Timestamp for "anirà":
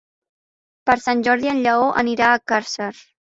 2.05-2.31